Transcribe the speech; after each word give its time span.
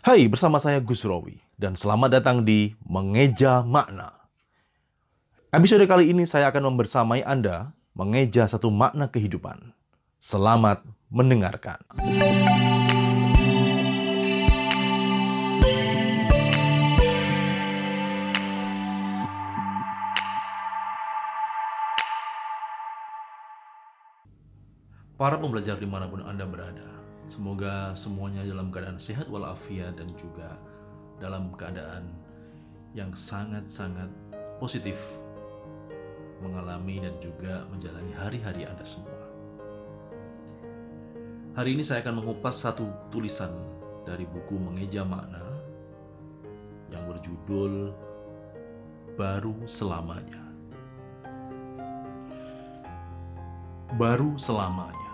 Hai, 0.00 0.32
bersama 0.32 0.56
saya 0.56 0.80
Gus 0.80 1.04
Rowi 1.04 1.44
dan 1.60 1.76
selamat 1.76 2.08
datang 2.08 2.40
di 2.40 2.72
Mengeja 2.88 3.60
Makna. 3.60 4.08
Episode 5.52 5.84
kali 5.84 6.08
ini 6.08 6.24
saya 6.24 6.48
akan 6.48 6.72
membersamai 6.72 7.20
Anda 7.20 7.76
mengeja 7.92 8.48
satu 8.48 8.72
makna 8.72 9.12
kehidupan. 9.12 9.76
Selamat 10.16 10.80
mendengarkan. 11.12 11.76
Para 25.20 25.36
pembelajar 25.36 25.76
di 25.76 25.84
mana 25.84 26.08
pun 26.08 26.24
Anda 26.24 26.48
berada, 26.48 26.88
semoga 27.30 27.94
semuanya 27.94 28.42
dalam 28.42 28.74
keadaan 28.74 28.98
sehat 28.98 29.30
walafiat 29.30 29.94
dan 29.94 30.10
juga 30.18 30.58
dalam 31.22 31.54
keadaan 31.54 32.10
yang 32.90 33.14
sangat-sangat 33.14 34.10
positif 34.58 34.98
mengalami 36.42 36.98
dan 36.98 37.14
juga 37.22 37.62
menjalani 37.70 38.12
hari-hari 38.18 38.66
Anda 38.66 38.82
semua. 38.82 39.14
Hari 41.54 41.76
ini 41.76 41.86
saya 41.86 42.02
akan 42.02 42.18
mengupas 42.18 42.58
satu 42.58 42.88
tulisan 43.14 43.52
dari 44.02 44.26
buku 44.26 44.56
Mengeja 44.58 45.06
Makna 45.06 45.44
yang 46.90 47.06
berjudul 47.06 47.94
Baru 49.14 49.54
Selamanya. 49.68 50.50
Baru 53.98 54.38
selamanya. 54.38 55.09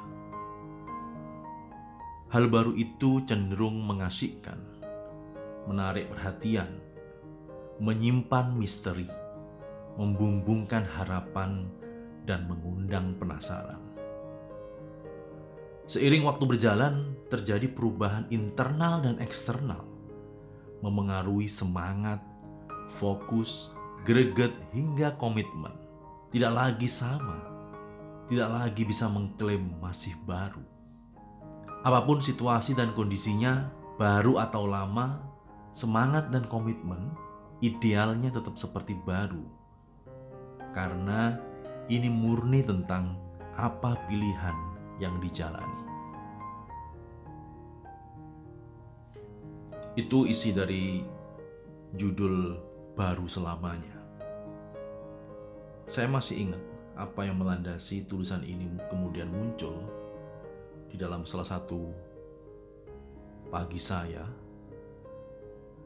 Hal 2.27 2.51
baru 2.51 2.75
itu 2.75 3.23
cenderung 3.23 3.87
mengasyikkan, 3.87 4.59
menarik 5.71 6.11
perhatian, 6.11 6.67
menyimpan 7.79 8.51
misteri, 8.51 9.07
membumbungkan 9.95 10.83
harapan, 10.83 11.71
dan 12.27 12.51
mengundang 12.51 13.15
penasaran. 13.15 13.79
Seiring 15.87 16.27
waktu 16.27 16.51
berjalan, 16.51 17.15
terjadi 17.31 17.71
perubahan 17.71 18.27
internal 18.35 19.07
dan 19.07 19.23
eksternal, 19.23 19.87
memengaruhi 20.83 21.47
semangat, 21.47 22.19
fokus, 22.99 23.71
greget, 24.03 24.51
hingga 24.75 25.15
komitmen. 25.15 25.79
Tidak 26.35 26.51
lagi 26.51 26.91
sama, 26.91 27.39
tidak 28.27 28.51
lagi 28.51 28.83
bisa 28.83 29.07
mengklaim 29.07 29.79
masih 29.79 30.19
baru 30.27 30.76
Apa 31.87 32.03
pun 32.03 32.19
situasi 32.19 32.75
dan 32.75 32.91
kondisinya, 32.99 33.71
baru 33.95 34.43
atau 34.43 34.67
lama, 34.67 35.23
semangat 35.71 36.35
dan 36.35 36.43
komitmen 36.51 37.15
idealnya 37.63 38.35
tetap 38.35 38.59
seperti 38.59 38.99
baru. 39.07 39.47
Karena 40.75 41.39
ini 41.87 42.11
murni 42.11 42.67
tentang 42.67 43.15
apa 43.55 43.95
pilihan 44.11 44.59
yang 44.99 45.15
dijalani. 45.23 45.87
Itu 49.95 50.27
isi 50.27 50.51
dari 50.51 51.07
judul 51.95 52.59
baru 52.99 53.31
selamanya. 53.31 53.95
Saya 55.87 56.11
masih 56.11 56.51
ingat 56.51 56.63
apa 56.99 57.31
yang 57.31 57.39
melandasi 57.39 58.11
tulisan 58.11 58.43
ini 58.43 58.75
kemudian 58.91 59.31
muncul 59.31 59.96
di 60.91 60.97
dalam 60.99 61.27
salah 61.27 61.47
satu 61.47 61.91
pagi 63.51 63.79
saya 63.79 64.27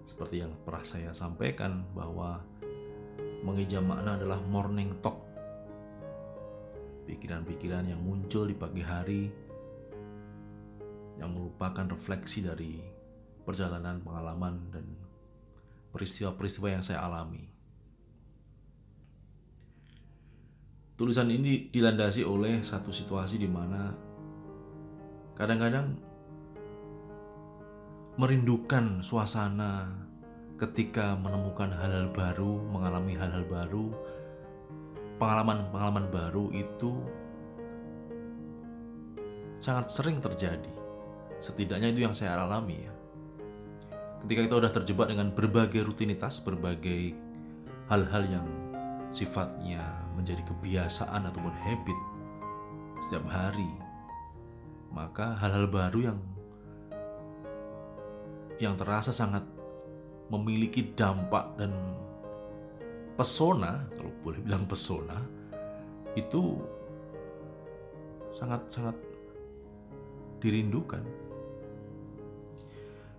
seperti 0.09 0.43
yang 0.43 0.53
pernah 0.67 0.83
saya 0.83 1.11
sampaikan 1.15 1.87
bahwa 1.95 2.43
mengeja 3.47 3.79
makna 3.79 4.19
adalah 4.19 4.43
morning 4.49 4.93
talk 5.01 5.31
pikiran-pikiran 7.07 7.91
yang 7.91 8.01
muncul 8.03 8.47
di 8.47 8.55
pagi 8.55 8.83
hari 8.83 9.23
yang 11.19 11.37
merupakan 11.37 11.85
refleksi 11.91 12.41
dari 12.41 12.81
perjalanan 13.45 14.01
pengalaman 14.01 14.73
dan 14.73 14.87
peristiwa-peristiwa 15.91 16.69
yang 16.71 16.85
saya 16.87 17.03
alami. 17.03 17.51
Tulisan 20.95 21.33
ini 21.33 21.73
dilandasi 21.73 22.23
oleh 22.23 22.61
satu 22.61 22.93
situasi 22.93 23.41
di 23.41 23.49
mana 23.49 24.10
kadang-kadang 25.41 25.97
merindukan 28.21 29.01
suasana 29.01 29.89
ketika 30.61 31.17
menemukan 31.17 31.73
hal-hal 31.73 32.13
baru, 32.13 32.61
mengalami 32.69 33.17
hal-hal 33.17 33.49
baru, 33.49 33.89
pengalaman-pengalaman 35.17 36.13
baru 36.13 36.53
itu 36.53 37.01
sangat 39.57 39.89
sering 39.89 40.21
terjadi. 40.21 40.77
Setidaknya 41.41 41.89
itu 41.97 42.05
yang 42.05 42.13
saya 42.13 42.37
alami 42.37 42.85
ya. 42.85 42.93
Ketika 44.21 44.45
kita 44.45 44.55
sudah 44.61 44.73
terjebak 44.77 45.07
dengan 45.09 45.33
berbagai 45.33 45.81
rutinitas, 45.89 46.45
berbagai 46.45 47.17
hal-hal 47.89 48.29
yang 48.29 48.49
sifatnya 49.09 49.81
menjadi 50.13 50.45
kebiasaan 50.45 51.25
ataupun 51.33 51.57
habit 51.65 51.99
setiap 53.01 53.25
hari, 53.33 53.80
maka 54.91 55.39
hal-hal 55.39 55.71
baru 55.71 56.13
yang 56.13 56.19
yang 58.61 58.75
terasa 58.77 59.15
sangat 59.15 59.47
memiliki 60.29 60.93
dampak 60.93 61.57
dan 61.57 61.73
pesona 63.17 63.89
kalau 63.97 64.13
boleh 64.21 64.41
bilang 64.45 64.69
pesona 64.69 65.17
itu 66.15 66.61
sangat-sangat 68.37 68.95
dirindukan. 70.39 71.03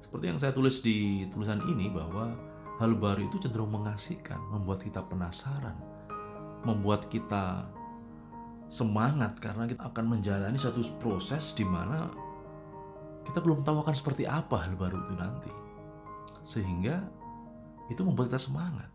Seperti 0.03 0.25
yang 0.27 0.39
saya 0.39 0.51
tulis 0.51 0.83
di 0.83 1.25
tulisan 1.31 1.63
ini 1.67 1.87
bahwa 1.87 2.35
hal 2.79 2.93
baru 2.95 3.25
itu 3.27 3.39
cenderung 3.39 3.71
mengasihkan 3.71 4.39
membuat 4.51 4.83
kita 4.83 4.99
penasaran 5.05 5.91
membuat 6.65 7.09
kita 7.09 7.65
semangat 8.71 9.35
karena 9.43 9.67
kita 9.67 9.91
akan 9.91 10.15
menjalani 10.15 10.55
satu 10.55 10.79
proses 10.95 11.51
di 11.51 11.67
mana 11.67 12.07
kita 13.27 13.43
belum 13.43 13.67
tahu 13.67 13.83
akan 13.83 13.91
seperti 13.91 14.23
apa 14.23 14.63
hal 14.63 14.79
baru 14.79 14.95
itu 15.03 15.15
nanti. 15.19 15.53
Sehingga 16.41 17.03
itu 17.91 18.01
membuat 18.07 18.31
kita 18.31 18.39
semangat. 18.39 18.87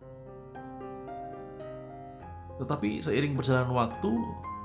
Tetapi 2.56 3.04
seiring 3.04 3.36
berjalan 3.36 3.68
waktu, 3.76 4.12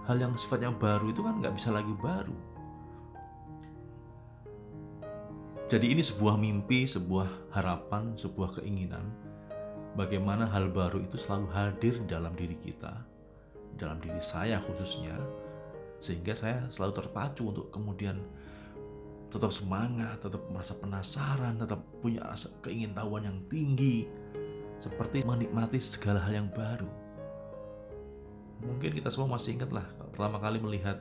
hal 0.07 0.15
yang 0.15 0.31
sifatnya 0.39 0.71
baru 0.71 1.11
itu 1.11 1.19
kan 1.19 1.43
nggak 1.43 1.59
bisa 1.59 1.75
lagi 1.75 1.91
baru. 1.99 2.39
Jadi 5.67 5.91
ini 5.91 5.99
sebuah 6.03 6.39
mimpi, 6.39 6.87
sebuah 6.87 7.51
harapan, 7.51 8.15
sebuah 8.15 8.59
keinginan 8.59 9.11
bagaimana 9.95 10.47
hal 10.47 10.71
baru 10.71 11.03
itu 11.03 11.19
selalu 11.19 11.47
hadir 11.51 11.99
dalam 12.07 12.31
diri 12.31 12.55
kita 12.55 13.10
dalam 13.75 13.97
diri 13.99 14.21
saya 14.23 14.59
khususnya 14.61 15.15
sehingga 16.01 16.33
saya 16.33 16.65
selalu 16.73 16.93
terpacu 16.97 17.53
untuk 17.53 17.69
kemudian 17.69 18.17
tetap 19.31 19.53
semangat, 19.53 20.19
tetap 20.19 20.43
merasa 20.51 20.75
penasaran, 20.75 21.55
tetap 21.55 21.79
punya 22.03 22.19
rasa 22.25 22.51
keingintahuan 22.59 23.23
yang 23.23 23.39
tinggi 23.47 24.09
seperti 24.81 25.23
menikmati 25.23 25.79
segala 25.79 26.19
hal 26.25 26.35
yang 26.35 26.49
baru. 26.51 26.89
Mungkin 28.65 28.91
kita 28.97 29.13
semua 29.13 29.37
masih 29.37 29.55
ingat 29.61 29.71
lah 29.71 29.87
pertama 30.11 30.41
kali 30.41 30.59
melihat 30.59 30.99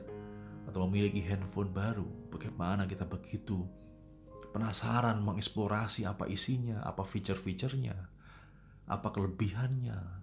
atau 0.69 0.87
memiliki 0.87 1.19
handphone 1.25 1.73
baru, 1.73 2.07
bagaimana 2.31 2.87
kita 2.87 3.03
begitu 3.03 3.67
penasaran 4.53 5.19
mengeksplorasi 5.19 6.05
apa 6.05 6.29
isinya, 6.29 6.83
apa 6.85 7.03
fitur-fiturnya, 7.03 7.95
apa 8.87 9.07
kelebihannya, 9.11 10.20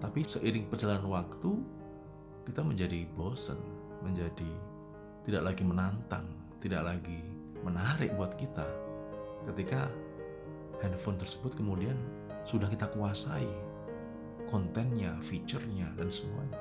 Tapi 0.00 0.24
seiring 0.24 0.68
perjalanan 0.68 1.08
waktu, 1.08 1.50
kita 2.44 2.62
menjadi 2.62 3.08
bosan, 3.16 3.58
menjadi 4.04 4.50
tidak 5.26 5.42
lagi 5.52 5.64
menantang, 5.66 6.26
tidak 6.62 6.82
lagi 6.86 7.20
menarik 7.64 8.14
buat 8.14 8.36
kita. 8.38 8.66
Ketika 9.50 9.90
handphone 10.84 11.18
tersebut 11.18 11.56
kemudian 11.56 11.96
sudah 12.46 12.70
kita 12.70 12.86
kuasai 12.92 13.48
kontennya, 14.46 15.18
fiturnya, 15.18 15.90
dan 15.98 16.06
semuanya. 16.06 16.60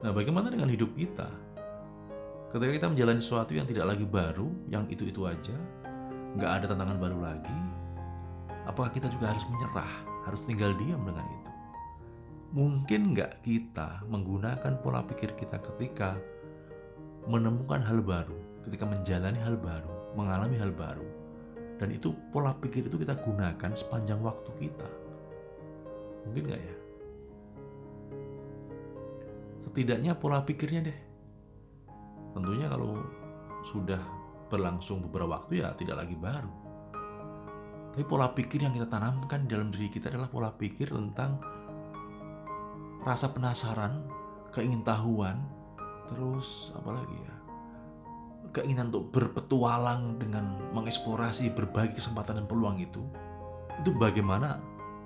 Nah, 0.00 0.10
bagaimana 0.10 0.50
dengan 0.50 0.66
hidup 0.66 0.90
kita? 0.98 1.28
Ketika 2.50 2.72
kita 2.82 2.86
menjalani 2.90 3.22
sesuatu 3.22 3.54
yang 3.54 3.68
tidak 3.68 3.94
lagi 3.94 4.02
baru, 4.02 4.50
yang 4.66 4.90
itu-itu 4.90 5.22
aja, 5.22 5.54
nggak 6.34 6.50
ada 6.50 6.64
tantangan 6.66 6.98
baru 6.98 7.18
lagi, 7.22 7.58
apakah 8.70 8.94
kita 8.94 9.10
juga 9.10 9.34
harus 9.34 9.44
menyerah? 9.50 10.10
harus 10.24 10.44
tinggal 10.44 10.76
diam 10.76 11.00
dengan 11.04 11.26
itu. 11.26 11.50
Mungkin 12.50 13.14
nggak 13.14 13.46
kita 13.46 14.02
menggunakan 14.10 14.82
pola 14.82 15.06
pikir 15.06 15.38
kita 15.38 15.62
ketika 15.62 16.18
menemukan 17.30 17.78
hal 17.82 18.02
baru, 18.02 18.38
ketika 18.66 18.86
menjalani 18.86 19.38
hal 19.38 19.54
baru, 19.54 20.14
mengalami 20.18 20.58
hal 20.58 20.74
baru, 20.74 21.06
dan 21.78 21.94
itu 21.94 22.10
pola 22.34 22.50
pikir 22.58 22.90
itu 22.90 22.98
kita 22.98 23.14
gunakan 23.22 23.70
sepanjang 23.74 24.18
waktu 24.18 24.50
kita. 24.58 24.88
Mungkin 26.26 26.42
nggak 26.50 26.62
ya? 26.62 26.76
Setidaknya 29.62 30.12
pola 30.18 30.42
pikirnya 30.42 30.90
deh. 30.90 30.98
Tentunya 32.34 32.66
kalau 32.66 32.98
sudah 33.62 34.02
berlangsung 34.50 35.06
beberapa 35.06 35.38
waktu 35.38 35.62
ya 35.62 35.70
tidak 35.78 36.02
lagi 36.02 36.18
baru. 36.18 36.59
Tapi 37.90 38.02
pola 38.06 38.30
pikir 38.30 38.62
yang 38.62 38.74
kita 38.74 38.86
tanamkan 38.86 39.50
dalam 39.50 39.74
diri 39.74 39.90
kita 39.90 40.14
adalah 40.14 40.30
pola 40.30 40.54
pikir 40.54 40.94
tentang 40.94 41.42
rasa 43.02 43.34
penasaran, 43.34 44.06
keingintahuan, 44.54 45.42
terus 46.06 46.70
apa 46.76 46.90
lagi 47.02 47.16
ya? 47.18 47.34
Keinginan 48.50 48.90
untuk 48.90 49.14
berpetualang 49.14 50.18
dengan 50.18 50.58
mengeksplorasi 50.74 51.54
berbagai 51.54 51.98
kesempatan 51.98 52.42
dan 52.42 52.46
peluang 52.46 52.78
itu. 52.82 53.02
Itu 53.78 53.94
bagaimana 53.94 54.58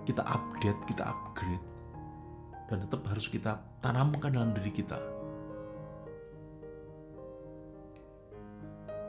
kita 0.05 0.25
update, 0.25 0.81
kita 0.89 1.05
upgrade 1.09 1.65
dan 2.69 2.85
tetap 2.85 3.05
harus 3.09 3.29
kita 3.29 3.61
tanamkan 3.85 4.33
dalam 4.33 4.57
diri 4.57 4.73
kita 4.73 4.97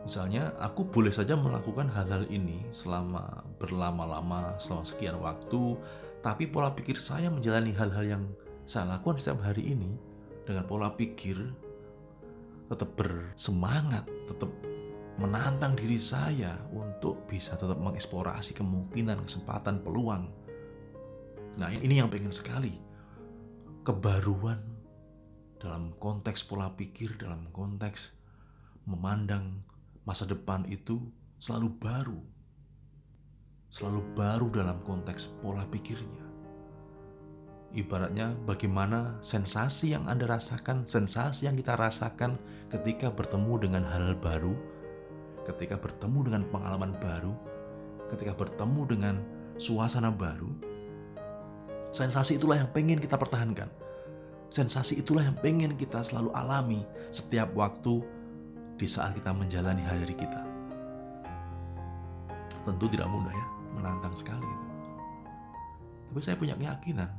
Misalnya, 0.06 0.54
aku 0.62 0.86
boleh 0.86 1.10
saja 1.10 1.34
melakukan 1.34 1.90
hal-hal 1.90 2.30
ini 2.30 2.62
selama 2.70 3.42
berlama-lama, 3.58 4.54
selama 4.62 4.86
sekian 4.86 5.18
waktu, 5.18 5.82
tapi 6.22 6.46
pola 6.46 6.78
pikir 6.78 7.02
saya 7.02 7.34
menjalani 7.34 7.74
hal-hal 7.74 8.06
yang 8.06 8.24
saya 8.70 8.86
lakukan 8.98 9.18
setiap 9.18 9.42
hari 9.50 9.74
ini 9.74 9.98
dengan 10.46 10.70
pola 10.70 10.94
pikir 10.94 11.42
tetap 12.70 12.94
bersemangat, 12.98 14.06
tetap 14.30 14.50
menantang 15.18 15.74
diri 15.74 15.98
saya 15.98 16.54
untuk 16.70 17.26
bisa 17.26 17.58
tetap 17.58 17.82
mengeksplorasi 17.82 18.54
kemungkinan, 18.58 19.26
kesempatan, 19.26 19.82
peluang. 19.82 20.30
Nah, 21.58 21.70
ini 21.74 21.98
yang 21.98 22.14
pengen 22.14 22.34
sekali. 22.36 22.78
Kebaruan 23.86 24.62
dalam 25.62 25.94
konteks 25.98 26.46
pola 26.46 26.74
pikir, 26.74 27.18
dalam 27.22 27.50
konteks 27.54 28.18
memandang 28.86 29.66
masa 30.06 30.24
depan 30.30 30.64
itu 30.70 31.02
selalu 31.42 31.70
baru. 31.82 32.20
Selalu 33.74 34.02
baru 34.16 34.48
dalam 34.54 34.80
konteks 34.86 35.42
pola 35.44 35.68
pikirnya. 35.68 36.24
Ibaratnya 37.76 38.32
bagaimana 38.48 39.20
sensasi 39.20 39.92
yang 39.92 40.08
Anda 40.08 40.32
rasakan, 40.32 40.88
sensasi 40.88 41.52
yang 41.52 41.60
kita 41.60 41.76
rasakan 41.76 42.40
ketika 42.72 43.12
bertemu 43.12 43.68
dengan 43.68 43.84
hal 43.84 44.16
baru, 44.16 44.56
ketika 45.44 45.76
bertemu 45.76 46.20
dengan 46.24 46.44
pengalaman 46.48 46.96
baru, 46.96 47.36
ketika 48.08 48.32
bertemu 48.32 48.82
dengan 48.88 49.16
suasana 49.60 50.08
baru, 50.08 50.56
sensasi 51.92 52.40
itulah 52.40 52.64
yang 52.64 52.72
pengen 52.72 53.04
kita 53.04 53.20
pertahankan. 53.20 53.68
Sensasi 54.48 55.04
itulah 55.04 55.28
yang 55.28 55.36
pengen 55.36 55.76
kita 55.76 56.00
selalu 56.00 56.32
alami 56.32 56.80
setiap 57.12 57.52
waktu 57.60 58.00
di 58.76 58.88
saat 58.88 59.16
kita 59.16 59.32
menjalani 59.32 59.84
hari 59.88 60.12
kita. 60.12 60.42
Tentu 62.68 62.86
tidak 62.92 63.08
mudah 63.08 63.32
ya, 63.32 63.48
menantang 63.80 64.16
sekali 64.18 64.44
itu. 64.44 64.68
Tapi 66.12 66.20
saya 66.20 66.36
punya 66.36 66.56
keyakinan, 66.60 67.12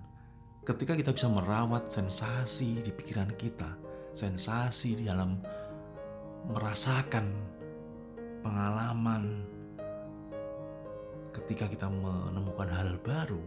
ketika 0.69 0.93
kita 0.93 1.11
bisa 1.17 1.29
merawat 1.33 1.89
sensasi 1.89 2.85
di 2.85 2.93
pikiran 2.93 3.33
kita, 3.41 3.73
sensasi 4.13 5.01
di 5.01 5.05
dalam 5.09 5.41
merasakan 6.53 7.33
pengalaman 8.45 9.45
ketika 11.33 11.69
kita 11.69 11.89
menemukan 11.89 12.69
hal 12.69 13.01
baru, 13.01 13.45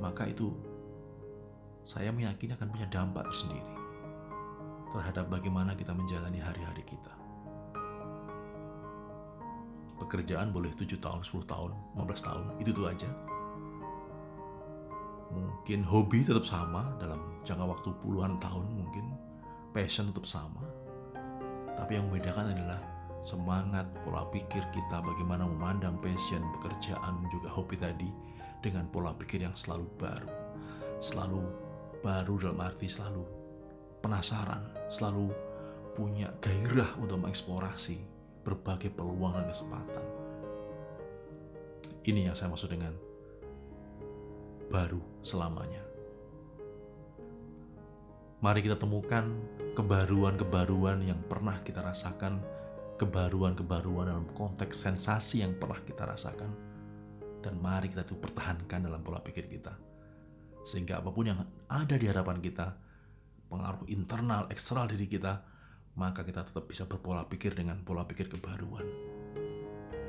maka 0.00 0.28
itu 0.28 0.52
saya 1.84 2.12
meyakini 2.12 2.56
akan 2.56 2.68
punya 2.68 2.86
dampak 2.90 3.30
sendiri 3.32 3.75
terhadap 4.96 5.28
bagaimana 5.28 5.76
kita 5.76 5.92
menjalani 5.92 6.40
hari-hari 6.40 6.80
kita. 6.88 7.12
Pekerjaan 10.00 10.56
boleh 10.56 10.72
7 10.72 10.96
tahun, 10.96 11.20
10 11.20 11.44
tahun, 11.44 11.76
15 12.00 12.24
tahun, 12.24 12.44
itu 12.64 12.72
tuh 12.72 12.88
aja. 12.88 13.10
Mungkin 15.36 15.84
hobi 15.84 16.24
tetap 16.24 16.48
sama 16.48 16.96
dalam 16.96 17.44
jangka 17.44 17.64
waktu 17.68 17.92
puluhan 18.00 18.40
tahun 18.40 18.64
mungkin. 18.72 19.04
Passion 19.76 20.08
tetap 20.08 20.24
sama. 20.24 20.64
Tapi 21.76 22.00
yang 22.00 22.08
membedakan 22.08 22.56
adalah 22.56 22.80
semangat, 23.20 23.84
pola 24.00 24.24
pikir 24.32 24.64
kita 24.72 25.04
bagaimana 25.04 25.44
memandang 25.44 26.00
passion, 26.00 26.40
pekerjaan, 26.56 27.28
juga 27.28 27.52
hobi 27.52 27.76
tadi 27.76 28.08
dengan 28.64 28.88
pola 28.88 29.12
pikir 29.12 29.44
yang 29.44 29.52
selalu 29.52 29.84
baru. 30.00 30.32
Selalu 30.96 31.44
baru 32.00 32.34
dalam 32.40 32.64
arti 32.64 32.88
selalu 32.88 33.45
penasaran, 34.06 34.62
selalu 34.86 35.34
punya 35.98 36.30
gairah 36.38 36.94
untuk 37.02 37.26
mengeksplorasi 37.26 37.98
berbagai 38.46 38.94
peluang 38.94 39.34
dan 39.34 39.50
kesempatan. 39.50 40.06
Ini 42.06 42.30
yang 42.30 42.38
saya 42.38 42.54
maksud 42.54 42.70
dengan 42.70 42.94
baru 44.70 45.02
selamanya. 45.26 45.82
Mari 48.38 48.62
kita 48.62 48.78
temukan 48.78 49.26
kebaruan-kebaruan 49.74 51.02
yang 51.02 51.18
pernah 51.26 51.58
kita 51.58 51.82
rasakan, 51.82 52.38
kebaruan-kebaruan 53.02 54.06
dalam 54.06 54.28
konteks 54.38 54.86
sensasi 54.86 55.42
yang 55.42 55.58
pernah 55.58 55.82
kita 55.82 56.06
rasakan, 56.06 56.54
dan 57.42 57.58
mari 57.58 57.90
kita 57.90 58.06
itu 58.06 58.14
pertahankan 58.14 58.86
dalam 58.86 59.02
pola 59.02 59.18
pikir 59.18 59.50
kita. 59.50 59.74
Sehingga 60.62 61.02
apa 61.02 61.10
pun 61.10 61.26
yang 61.26 61.42
ada 61.66 61.94
di 61.98 62.06
hadapan 62.06 62.38
kita, 62.38 62.85
pengaruh 63.46 63.86
internal, 63.88 64.50
eksternal 64.50 64.90
diri 64.90 65.06
kita, 65.06 65.42
maka 65.96 66.22
kita 66.22 66.44
tetap 66.44 66.68
bisa 66.68 66.84
berpola 66.84 67.24
pikir 67.24 67.56
dengan 67.56 67.80
pola 67.80 68.04
pikir 68.04 68.28
kebaruan. 68.28 68.84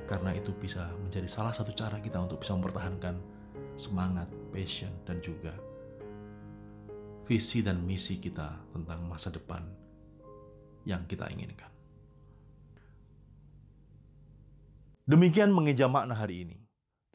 Karena 0.07 0.31
itu 0.31 0.55
bisa 0.55 0.87
menjadi 1.03 1.27
salah 1.27 1.51
satu 1.51 1.75
cara 1.75 1.99
kita 1.99 2.19
untuk 2.19 2.39
bisa 2.39 2.55
mempertahankan 2.55 3.15
semangat, 3.75 4.31
passion, 4.51 4.91
dan 5.03 5.19
juga 5.19 5.55
visi 7.27 7.59
dan 7.59 7.83
misi 7.83 8.23
kita 8.23 8.71
tentang 8.71 9.03
masa 9.03 9.27
depan 9.29 9.59
yang 10.87 11.03
kita 11.03 11.27
inginkan. 11.27 11.67
Demikian 15.07 15.51
mengeja 15.55 15.87
makna 15.87 16.15
hari 16.15 16.47
ini. 16.47 16.57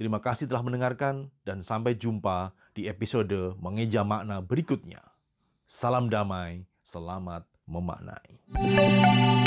Terima 0.00 0.20
kasih 0.20 0.48
telah 0.48 0.64
mendengarkan 0.64 1.28
dan 1.44 1.60
sampai 1.60 1.96
jumpa 1.96 2.56
di 2.72 2.88
episode 2.88 3.56
mengeja 3.60 4.00
makna 4.04 4.40
berikutnya. 4.40 5.11
Salam 5.72 6.12
damai, 6.12 6.68
selamat 6.84 7.48
memaknai. 7.64 9.40